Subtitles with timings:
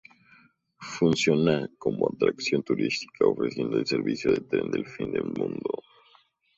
[0.97, 5.83] Funciona como atracción turística, ofreciendo el servicio del Tren del Fin del Mundo.